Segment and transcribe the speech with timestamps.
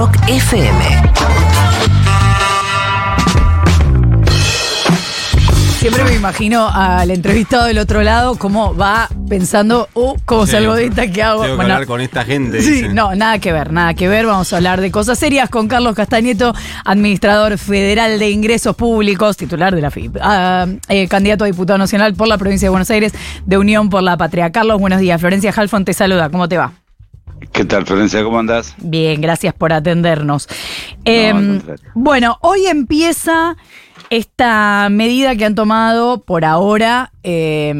[0.00, 0.80] Rock FM.
[5.78, 10.52] Siempre me imagino al entrevistado del otro lado cómo va pensando, uh, ¿cómo Sí.
[10.52, 11.06] salgo de esta?
[11.10, 11.42] ¿Qué hago?
[11.42, 12.62] Tengo que Bueno, hablar con esta gente.
[12.62, 12.88] Sí, dice.
[12.88, 14.24] no, nada que ver, nada que ver.
[14.24, 16.54] Vamos a hablar de cosas serias con Carlos Castañeto,
[16.86, 22.14] administrador federal de ingresos públicos, titular de la FIP, ah, eh, candidato a diputado nacional
[22.14, 23.12] por la provincia de Buenos Aires,
[23.44, 24.50] de Unión por la Patria.
[24.50, 25.20] Carlos, buenos días.
[25.20, 26.30] Florencia Halfon te saluda.
[26.30, 26.72] ¿Cómo te va?
[27.52, 28.22] ¿Qué tal, Florencia?
[28.22, 28.74] ¿Cómo andás?
[28.78, 30.48] Bien, gracias por atendernos.
[31.04, 31.90] Eh, contrario.
[31.94, 33.56] bueno, hoy empieza
[34.10, 37.74] esta medida que han tomado por ahora, eh,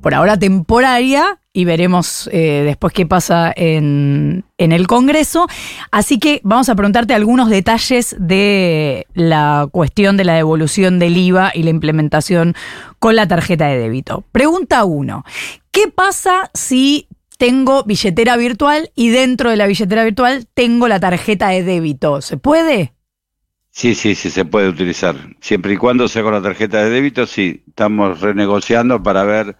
[0.00, 5.48] por ahora temporaria, y veremos eh, después qué pasa en, en el Congreso.
[5.90, 11.50] Así que vamos a preguntarte algunos detalles de la cuestión de la devolución del IVA
[11.52, 12.54] y la implementación
[13.00, 14.22] con la tarjeta de débito.
[14.30, 15.24] Pregunta uno,
[15.72, 17.07] ¿qué pasa si
[17.38, 22.20] tengo billetera virtual y dentro de la billetera virtual tengo la tarjeta de débito?
[22.20, 22.92] ¿Se puede?
[23.70, 25.14] Sí, sí, sí, se puede utilizar.
[25.40, 27.62] Siempre y cuando sea con la tarjeta de débito, sí.
[27.68, 29.56] Estamos renegociando para ver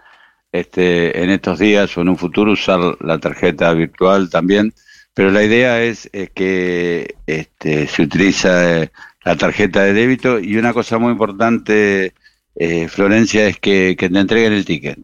[0.52, 4.74] este, en estos días o en un futuro usar la tarjeta virtual también.
[5.14, 8.90] Pero la idea es, eh, que este, se utiliza eh,
[9.24, 12.14] la tarjeta de débito y una cosa muy importante,
[12.56, 14.98] eh, Florencia, es que, que te entreguen el ticket.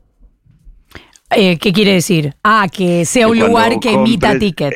[1.31, 2.35] Eh, ¿Qué quiere decir?
[2.43, 4.75] Ah, que sea un lugar que emita compres- ticket.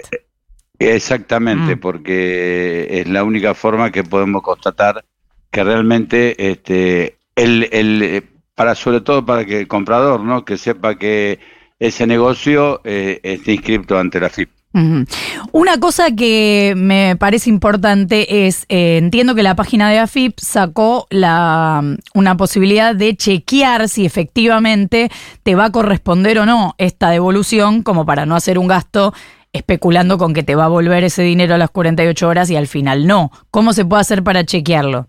[0.79, 1.81] Exactamente, Mm.
[1.81, 5.05] porque es la única forma que podemos constatar
[5.51, 8.23] que realmente este el, el eh,
[8.55, 10.45] para sobre todo para que el comprador, ¿no?
[10.45, 11.39] que sepa que
[11.79, 14.51] ese negocio eh, esté inscrito ante la FIP.
[15.53, 21.07] Una cosa que me parece importante es, eh, entiendo que la página de AFIP sacó
[21.11, 21.83] la,
[22.15, 25.11] una posibilidad de chequear si efectivamente
[25.43, 29.13] te va a corresponder o no esta devolución, como para no hacer un gasto
[29.53, 32.67] especulando con que te va a volver ese dinero a las 48 horas y al
[32.67, 33.31] final no.
[33.51, 35.09] ¿Cómo se puede hacer para chequearlo?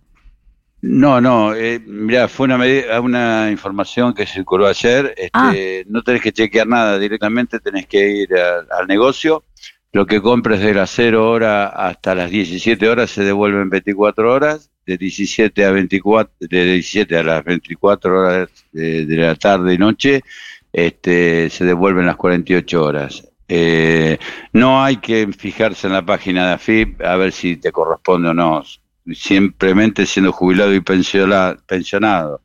[0.81, 5.13] No, no, eh, mira, fue una, medida- una información que circuló ayer.
[5.17, 5.53] Este, Ah.
[5.87, 9.43] No tenés que chequear nada directamente, tenés que ir a- al negocio.
[9.91, 14.31] Lo que compres de las 0 horas hasta las 17 horas se devuelve en 24
[14.31, 14.69] horas.
[14.85, 20.23] De 17 a 24, de 17 a las 24 horas de, la tarde y noche,
[20.73, 23.27] este, se devuelven las 48 horas.
[23.47, 24.17] Eh,
[24.53, 28.33] no hay que fijarse en la página de AFIP a ver si te corresponde o
[28.33, 28.63] no
[29.13, 32.41] simplemente siendo jubilado y pensiona- pensionado,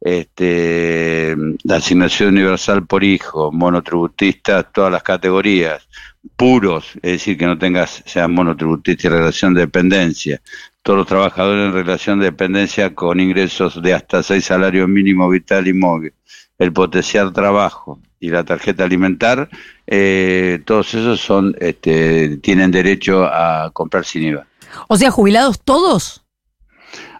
[0.00, 5.88] este, la asignación universal por hijo, monotributista, todas las categorías,
[6.36, 10.40] puros, es decir, que no tengas, seas monotributista y relación de dependencia,
[10.82, 15.66] todos los trabajadores en relación de dependencia con ingresos de hasta seis salarios mínimos vital
[15.66, 16.12] y móvil,
[16.58, 19.48] el potenciar trabajo y la tarjeta alimentar,
[19.86, 24.46] eh, todos esos son, este, tienen derecho a comprar sin IVA.
[24.88, 26.24] O sea, jubilados todos.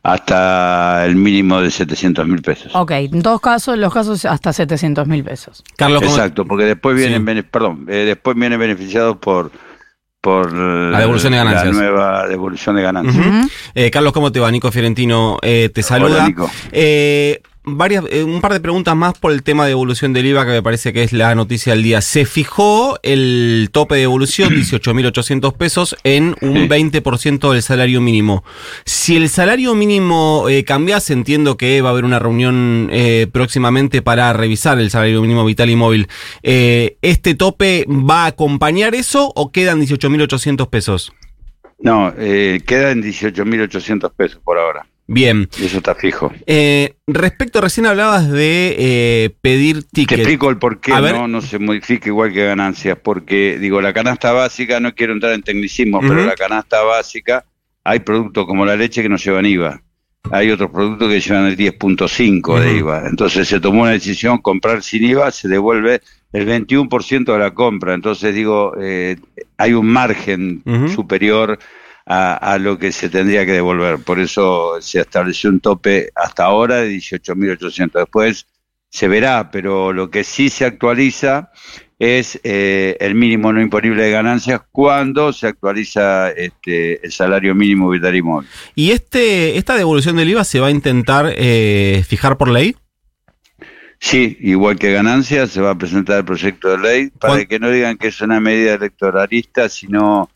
[0.02, 2.72] Hasta el mínimo de 700 mil pesos.
[2.74, 5.62] Ok, en todos casos, los casos hasta 700 mil pesos.
[5.76, 7.42] Carlos, ¿cómo- Exacto, porque después vienen, Sí.
[7.42, 9.50] perdón, eh, después vienen beneficiados por
[10.20, 11.66] por La devolución de ganancias.
[11.66, 13.24] La nueva devolución de ganancias.
[13.72, 14.50] Eh, Carlos, ¿cómo te va?
[14.50, 16.16] Nico Fiorentino eh, te saluda.
[16.16, 16.50] Hola, Nico.
[16.72, 17.40] Eh,
[17.76, 20.52] varias, eh, un par de preguntas más por el tema de devolución del IVA, que
[20.52, 22.00] me parece que es la noticia del día.
[22.00, 26.68] Se fijó el tope de devolución, 18.800 pesos, en un Sí.
[26.68, 28.44] 20% del salario mínimo.
[28.84, 34.02] Si el salario mínimo eh, cambiase, entiendo que va a haber una reunión eh, próximamente
[34.02, 36.08] para revisar el salario mínimo vital y móvil.
[36.42, 41.12] Eh, ¿Este tope va a acompañar eso o quedan 18.800 pesos?
[41.80, 44.86] No, eh, queda en 18.800 pesos por ahora.
[45.10, 45.48] Bien.
[45.58, 46.30] Y eso está fijo.
[46.46, 50.18] Eh, respecto, recién hablabas de eh, pedir Te ticket.
[50.18, 54.32] explico el por qué no, no se modifica igual que ganancias, porque digo, la canasta
[54.32, 57.46] básica, no quiero entrar en tecnicismo, pero la canasta básica,
[57.84, 59.80] hay productos como la leche que no llevan IVA.
[60.30, 62.78] Hay otros productos que llevan el 10.5 de Ujú.
[62.80, 63.08] IVA.
[63.08, 66.02] Entonces se tomó una decisión, comprar sin IVA, se devuelve
[66.34, 67.94] el 21% de la compra.
[67.94, 69.16] Entonces digo, eh,
[69.56, 70.62] hay un margen
[70.94, 71.58] superior
[72.10, 73.98] a, a lo que se tendría que devolver.
[73.98, 77.92] Por eso se estableció un tope hasta ahora de 18.800.
[77.92, 78.46] Después
[78.88, 81.50] se verá, pero lo que sí se actualiza
[81.98, 87.90] es eh, el mínimo no imponible de ganancias cuando se actualiza este, el salario mínimo
[87.90, 88.48] vital y móvil.
[88.74, 92.74] ¿Y este, esta devolución del IVA se va a intentar eh, fijar por ley?
[94.00, 97.58] Sí, igual que ganancias, se va a presentar el proyecto de ley para ¿Cuán- que
[97.58, 100.30] no digan que es una medida electoralista, sino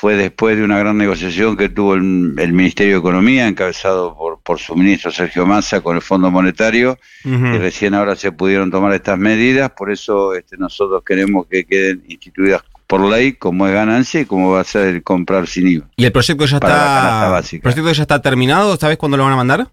[0.00, 4.38] fue después de una gran negociación que tuvo el, el Ministerio de Economía, encabezado por,
[4.40, 8.92] por su ministro Sergio Massa con el Fondo Monetario, y recién ahora se pudieron tomar
[8.92, 14.20] estas medidas, por eso este, nosotros queremos que queden instituidas por ley como es ganancia
[14.20, 15.88] y como va a ser comprar sin IVA.
[15.96, 18.76] ¿Y el proyecto ya está, el proyecto ya está terminado?
[18.76, 19.68] ¿Sabes cuándo lo van a mandar?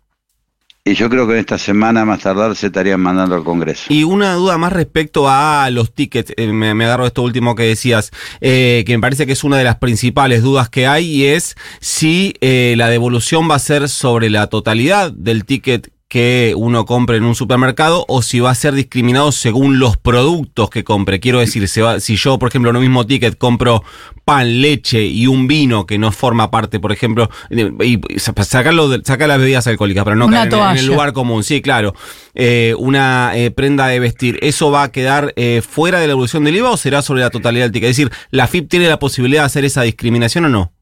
[0.88, 3.86] Y yo creo que en esta semana más tardar se estarían mandando al Congreso.
[3.90, 8.12] Y una duda más respecto a los tickets, eh, me, agarro esto último que decías,
[8.40, 11.56] eh, que me parece que es una de las principales dudas que hay y es
[11.80, 17.18] si eh, la devolución va a ser sobre la totalidad del ticket que uno compre
[17.18, 21.20] en un supermercado o si va a ser discriminado según los productos que compre.
[21.20, 23.84] Quiero decir, si yo, por ejemplo, en un mismo ticket compro
[24.24, 29.28] pan, leche y un vino que no forma parte, por ejemplo, y sacarlo de, sacar
[29.28, 31.44] las bebidas alcohólicas, pero no caer en, el lugar común.
[31.44, 31.96] Sí, claro.
[32.36, 36.44] Eh, una eh, prenda de vestir, ¿eso va a quedar eh, fuera de la evolución
[36.44, 37.90] del IVA o será sobre la totalidad del ticket?
[37.90, 40.75] Es decir, ¿la FIP tiene la posibilidad de hacer esa discriminación o no?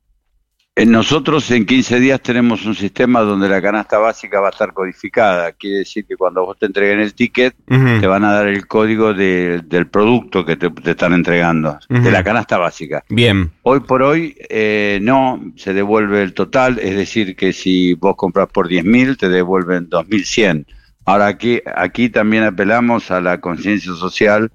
[0.75, 5.51] Nosotros en 15 días tenemos un sistema donde la canasta básica va a estar codificada.
[5.51, 9.13] Quiere decir que cuando vos te entreguen el ticket, te van a dar el código
[9.13, 13.03] del producto que te, están entregando, de la canasta básica.
[13.09, 13.51] Bien.
[13.61, 18.47] Hoy por hoy eh, no, se devuelve el total, es decir, que si vos compras
[18.51, 20.65] por 10.000, te devuelven 2.100.
[21.05, 24.51] Ahora aquí, aquí también apelamos a la conciencia social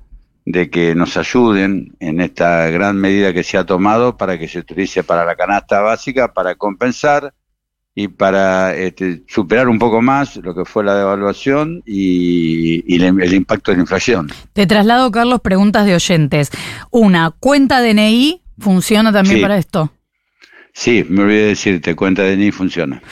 [0.50, 4.58] de que nos ayuden en esta gran medida que se ha tomado para que se
[4.58, 7.34] utilice para la canasta básica, para compensar
[7.94, 13.72] y para este, superar un poco más lo que fue la devaluación y, el, impacto
[13.72, 14.30] de la inflación.
[14.54, 16.50] Te traslado, Carlos, preguntas de oyentes.
[16.90, 19.92] Una, ¿cuenta DNI funciona también para esto?
[20.72, 23.02] Sí, me olvidé decirte, cuenta DNI funciona.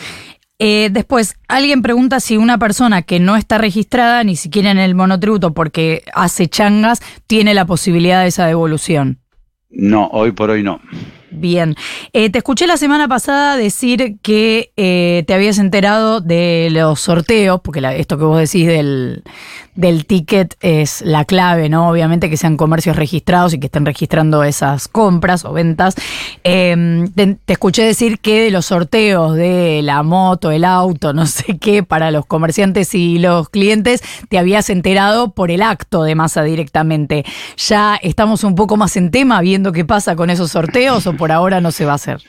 [0.58, 4.94] Eh, después, alguien pregunta si una persona que no está registrada ni siquiera en el
[4.94, 9.18] monotributo porque hace changas tiene la posibilidad de esa devolución.
[9.68, 10.80] No, hoy por hoy no.
[11.30, 11.74] Bien.
[12.14, 17.60] Eh, te escuché la semana pasada decir que eh, te habías enterado de los sorteos,
[17.60, 19.22] porque esto que vos decís del,
[19.76, 21.88] del ticket es la clave, ¿no?
[21.88, 25.94] Obviamente que sean comercios registrados y que estén registrando esas compras o ventas.
[26.42, 31.58] Em, te, escuché decir que de los sorteos de la moto, el auto, no sé
[31.58, 36.42] qué, para los comerciantes y los clientes, te habías enterado por el acto de masa
[36.42, 37.24] directamente.
[37.56, 41.32] ¿Ya estamos un poco más en tema viendo qué pasa con esos sorteos o por
[41.32, 42.22] ahora no se va a hacer?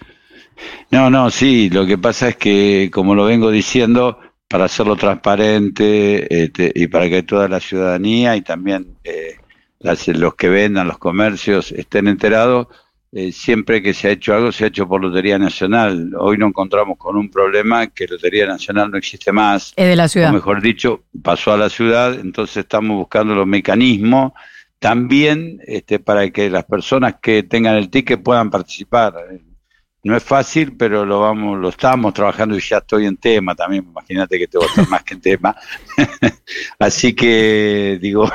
[0.91, 6.43] No, no, sí, lo que pasa es que, como lo vengo diciendo, para hacerlo transparente
[6.43, 9.35] este, y para que toda la ciudadanía y también eh,
[9.79, 12.67] los que vendan, los comercios estén enterados,
[13.11, 16.11] eh, siempre que se ha hecho algo se ha hecho por Lotería Nacional.
[16.17, 19.73] Hoy nos encontramos con un problema que Lotería Nacional no existe más.
[19.75, 20.29] Es de la ciudad.
[20.29, 24.33] O mejor dicho, pasó a la ciudad, entonces estamos buscando los mecanismos
[24.79, 29.15] también este, para que las personas que tengan el ticket puedan participar.
[30.03, 33.85] No es fácil, pero lo vamos, lo estamos trabajando y ya estoy en tema también.
[33.89, 35.55] Imagínate que tengo que estar más que en tema.
[36.79, 38.31] Así que digo,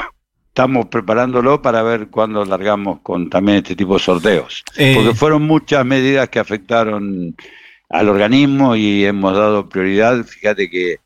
[0.49, 4.65] estamos preparándolo para ver cuándo largamos con también este tipo de sorteos.
[4.77, 4.93] Eh.
[4.95, 7.35] Porque fueron muchas medidas que afectaron
[7.89, 10.25] al organismo y hemos dado prioridad.
[10.25, 10.97] Fíjate que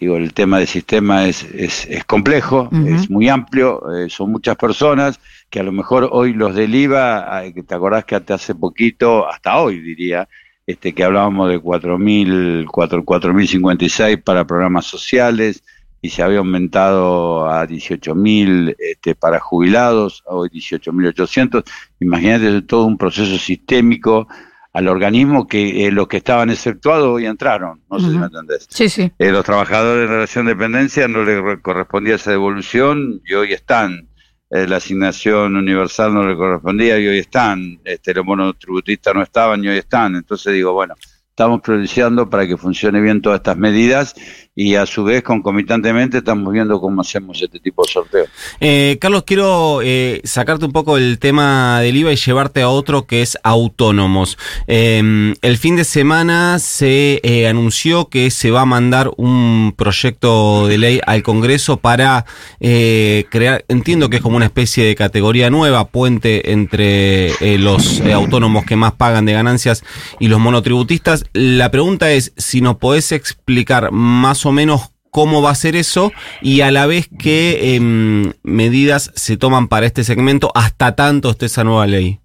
[0.00, 4.56] digo el tema del sistema es, es, es complejo, es muy amplio, eh, son muchas
[4.56, 5.20] personas
[5.50, 9.58] que a lo mejor hoy los del IVA, te acordás que hasta hace poquito, hasta
[9.58, 10.26] hoy diría,
[10.66, 15.62] este que hablábamos de 4.000, 4.056 para programas sociales
[16.00, 21.62] y se había aumentado a 18.000 este, para jubilados, hoy 18.800.
[22.00, 24.26] Imagínate todo un proceso sistémico
[24.72, 27.82] al organismo que eh, los que estaban exceptuados hoy entraron.
[27.90, 28.66] No sé si me entendés.
[28.68, 29.12] Sí, sí.
[29.18, 34.08] Eh, los trabajadores en relación de dependencia no les correspondía esa devolución y hoy están.
[34.50, 39.62] Eh, la asignación universal no le correspondía y hoy están, este, los monotributistas no estaban
[39.64, 40.16] y hoy están.
[40.16, 40.94] Entonces digo, bueno,
[41.28, 44.14] estamos priorizando para que funcione bien todas estas medidas
[44.54, 48.24] y a su vez concomitantemente estamos viendo cómo hacemos este tipo de sorteo.
[48.58, 53.06] Eh, Carlos, quiero eh, sacarte un poco el tema del IVA y llevarte a otro
[53.06, 54.38] que es autónomos.
[54.66, 60.66] Em, el fin de semana se eh, anunció que se va a mandar un proyecto
[60.66, 62.26] de ley al Congreso para
[62.58, 68.76] crear, entiendo que es como una especie de categoría nueva, puente entre los autónomos que
[68.76, 69.84] más pagan de ganancias
[70.18, 71.24] y los monotributistas.
[71.32, 76.12] La pregunta es si nos podés explicar más o menos cómo va a ser eso
[76.40, 81.46] y a la vez qué em, medidas se toman para este segmento hasta tanto esté
[81.46, 82.20] esa nueva ley.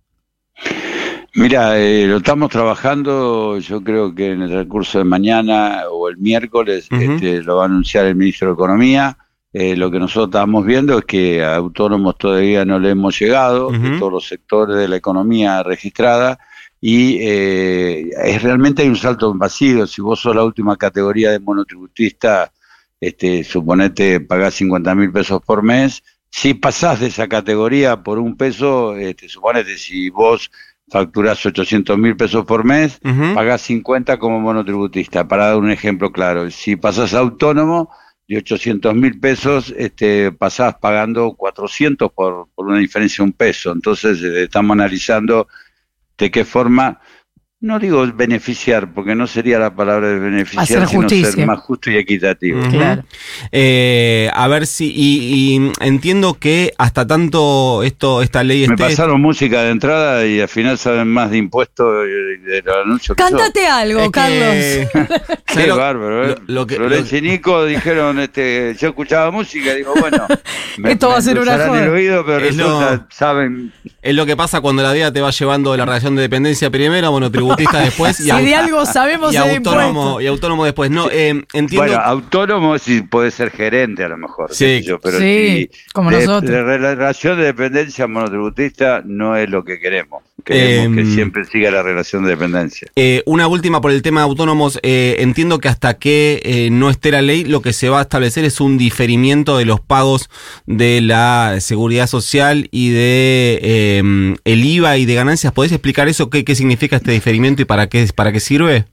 [1.38, 6.15] Mira, eh, lo estamos trabajando, yo creo que en el recurso de mañana o el
[6.17, 9.17] miércoles este, lo va a anunciar el ministro de Economía.
[9.51, 13.70] Eh, lo que nosotros estamos viendo es que a autónomos todavía no le hemos llegado,
[13.70, 16.39] de todos los sectores de la economía registrada,
[16.82, 19.88] y eh, es realmente hay un salto vacío.
[19.88, 22.51] Si vos sos la última categoría de monotributista,
[23.00, 28.36] este, suponete pagás 50 mil pesos por mes, Si pasás de esa categoría por un
[28.36, 30.51] peso, este, suponete, si vos
[30.91, 33.34] facturás 800 mil pesos por mes, Ujú.
[33.34, 36.51] pagás 50 como monotributista, para dar un ejemplo claro.
[36.51, 37.89] Si pasás a autónomo,
[38.27, 43.72] de 800 mil pesos, este, pasás pagando 400 por, por una diferencia de un peso.
[43.72, 45.48] Entonces, eh, estamos analizando
[46.31, 47.00] qué forma,
[47.65, 51.31] no digo beneficiar, porque no sería la palabra de beneficiar, Hacer sino justicia.
[51.31, 52.62] ser más justo y equitativo.
[52.69, 53.03] Claro.
[53.51, 54.91] Eh, a ver si.
[54.95, 58.84] Y, y entiendo que hasta tanto esto esta ley Me esté.
[58.84, 63.15] pasaron música de entrada y al final saben más de impuestos y de los anuncios
[63.15, 63.24] que.
[63.24, 64.88] Cántate algo, Es que- Carlos.
[65.48, 66.36] ¿Sabes Qué lo- bárbaro, ¿eh?
[66.48, 70.27] lo- lo que- Florencia y Nico dijeron, este, yo escuchaba música y digo, bueno,
[70.86, 74.36] Esto va a ser una el oído, pero Es lo- resulta, saben, Es lo que
[74.36, 77.12] pasa cuando la vida te va llevando de la relación de dependencia primero,
[77.57, 80.89] después y, Si de algo sabemos y de autónomo, y autónomo después.
[80.91, 81.77] No, eh, entiendo.
[81.77, 84.81] bueno, autónomo sí puede ser gerente a lo mejor, Sí.
[84.83, 86.51] yo, pero Sí, si como de, nosotros.
[86.51, 90.24] de relación de dependencia monotributista no es lo que queremos.
[90.46, 92.88] Queremos Em, que siempre siga la relación de dependencia.
[92.96, 94.80] Eh, una última por el tema de autónomos.
[94.84, 98.04] Eh, entiendo que hasta que eh, no esté la ley, lo que se va a
[98.04, 100.30] establecer es un diferimiento de los pagos
[100.68, 105.52] de la seguridad social y de eh, el IVA y de ganancias.
[105.52, 106.30] ¿Podés explicar eso?
[106.30, 108.86] ¿Qué, qué significa este diferimiento y para qué, para qué sirve?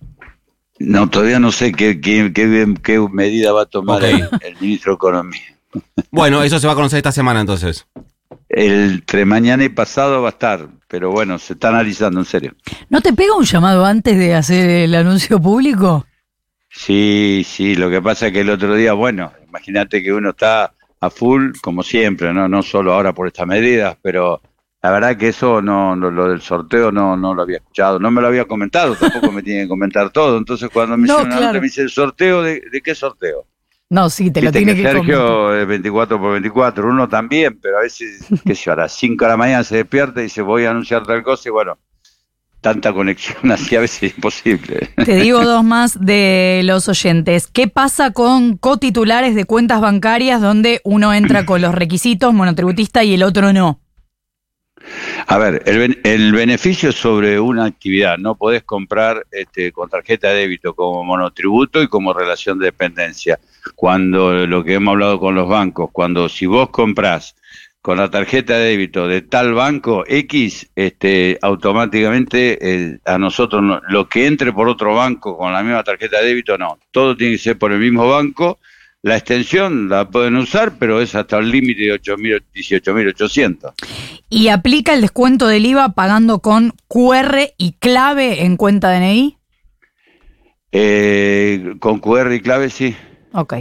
[0.79, 4.97] No, todavía no sé qué, qué, qué- medida va a tomar el, el ministro de
[4.97, 5.41] Economía.
[6.11, 7.87] Bueno, eso se va a conocer esta semana entonces.
[8.55, 12.53] Entre mañana y pasado va a estar, pero bueno, se está analizando en serio.
[12.91, 16.05] ¿No te pega un llamado antes de hacer el anuncio público?
[16.69, 20.75] Sí, sí, lo que pasa es que el otro día, bueno, imagínate que uno está
[21.01, 24.41] a full, como siempre, no, no solo ahora por estas medidas, pero
[24.83, 28.11] la verdad que eso no, no- lo del sorteo no, no lo había escuchado, no
[28.11, 30.37] me lo había comentado, tampoco me tiene que comentar todo.
[30.37, 31.55] Entonces cuando me No, hicieron claro.
[31.55, 33.47] me dice el sorteo, ¿de, de qué sorteo?
[33.93, 34.91] No, sí, te lo tiene que que.
[34.91, 38.93] Sergio es 24 por 24, uno también, pero a veces, qué sé yo, a las
[38.95, 41.77] 5 de la mañana se despierta y dice voy a anunciar tal cosa y bueno,
[42.63, 44.89] tanta conexión así a veces es imposible.
[45.05, 47.49] Te digo dos más de los oyentes.
[47.49, 53.13] ¿Qué pasa con cotitulares de cuentas bancarias donde uno entra con los requisitos monotributista y
[53.13, 53.79] el otro no?
[55.27, 58.19] A ver, el, el beneficio sobre una actividad.
[58.19, 63.39] No podés comprar este, con tarjeta de débito como monotributo y como relación de dependencia.
[63.75, 67.37] Cuando lo que hemos hablado con los bancos, cuando si vos comprás
[67.81, 74.09] con la tarjeta de débito de tal banco X, este, automáticamente a nosotros no- lo
[74.09, 76.79] que entre por otro banco con la misma tarjeta de débito no.
[76.91, 78.59] Todo tiene que ser por el mismo banco.
[79.05, 83.73] La extensión la pueden usar, pero es hasta el límite de 8.000, 18.800.
[84.29, 89.39] ¿Y aplica el descuento del IVA pagando con QR y clave en cuenta DNI?
[90.71, 92.97] Eh, con QR y clave, sí.
[93.33, 93.55] Ok.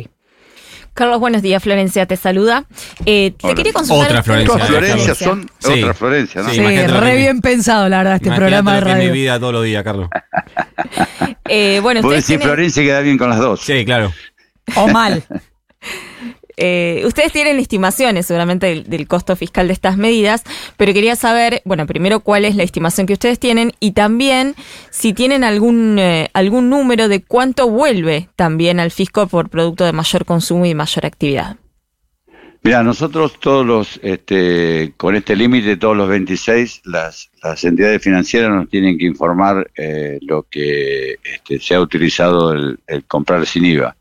[0.94, 1.64] Carlos, buenos días.
[1.64, 2.66] Florencia te saluda.
[3.06, 3.56] Eh, te Hola.
[3.56, 4.10] quería consultar.
[4.10, 5.72] Otra Florencia, son Sí.
[5.82, 6.50] otra Florencia, ¿no?
[6.50, 9.02] Sí, re que- bien pensado, la verdad, este Imagínate programa de lo que es mi
[9.08, 9.14] radio.
[9.14, 10.10] vida todos los días, Carlos.
[11.54, 13.60] Eh, bueno, Vos decís tienen, Florencia queda bien con las dos.
[13.60, 14.14] Sí, claro.
[14.76, 15.24] O mal.
[16.58, 20.44] eh, ustedes tienen estimaciones seguramente del, del costo fiscal de estas medidas,
[20.78, 24.56] pero quería saber, bueno, primero cuál es la estimación que ustedes tienen y también
[24.90, 29.94] si tienen algún, eh, algún número de cuánto vuelve también al fisco por producto de
[29.94, 31.58] mayor consumo y mayor actividad.
[32.64, 38.52] Mira, nosotros todos los, este, con este límite, todos los 26, las, las entidades financieras
[38.52, 43.66] nos tienen que informar eh, lo que este, se ha utilizado el, el comprar sin
[43.66, 43.96] IVA.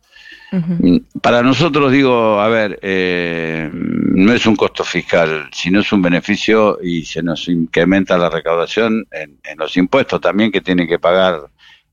[1.23, 6.79] Para nosotros, digo, a ver, eh, no es un costo fiscal, sino es un beneficio
[6.83, 11.51] y se nos incrementa la recaudación en, en los impuestos también que tienen que pagar,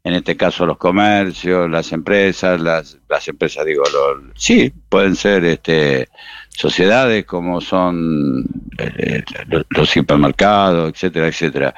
[0.08, 5.44] en este caso, los comercios, las empresas, las, las empresas, digo, los, sí, pueden ser
[5.44, 6.08] este,
[6.50, 8.46] sociedades como son
[8.78, 9.22] eh,
[9.70, 11.76] los, supermercados, etcétera, etcétera.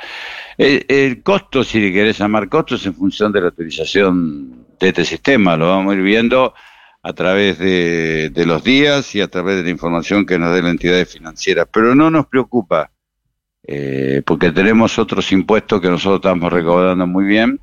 [0.57, 5.57] El, costo, si querés llamar costo, es en función de la utilización de este sistema,
[5.57, 6.53] lo vamos a ir viendo
[7.01, 10.61] a través de, de los días y a través de la información que nos dé
[10.61, 11.65] la entidad financiera.
[11.65, 12.91] Pero no nos preocupa,
[13.63, 17.59] eh, porque tenemos otros impuestos que nosotros estamos recaudando muy bien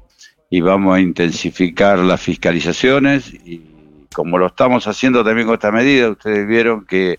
[0.48, 3.62] y vamos a intensificar las fiscalizaciones y
[4.14, 7.18] como lo estamos haciendo también con esta medida, ustedes vieron que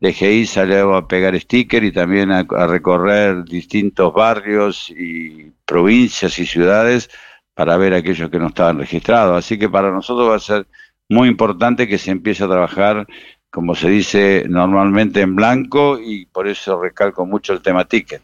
[0.00, 6.44] DGI salió a pegar sticker y también a, a recorrer distintos barrios y provincias y
[6.44, 7.08] ciudades
[7.54, 9.38] para ver aquellos que no estaban registrados.
[9.38, 10.66] Así que para nosotros va a ser
[11.08, 13.06] muy importante que se empiece a trabajar,
[13.50, 18.22] como se dice normalmente, en blanco y por eso recalco mucho el tema ticket.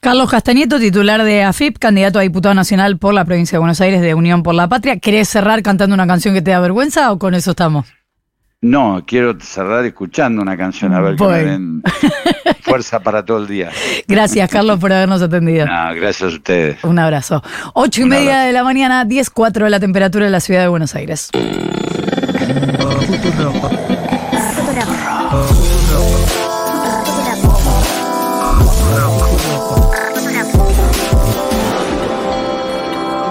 [0.00, 4.00] Carlos Castañeto, titular de AFIP, candidato a diputado nacional por la provincia de Buenos Aires
[4.00, 4.98] de Unión por la Patria.
[4.98, 7.86] ¿Querés cerrar cantando una canción que te da vergüenza o con eso estamos?
[8.62, 11.82] No, quiero cerrar escuchando una canción, a ver que me den
[12.60, 13.70] fuerza para todo el día.
[14.06, 15.64] Gracias, Carlos, por habernos atendido.
[15.64, 16.84] No, gracias a ustedes.
[16.84, 17.42] Un abrazo.
[17.72, 18.46] Ocho y Un media abrazo.
[18.48, 21.30] de la mañana, 10.04 la temperatura de la ciudad de Buenos Aires.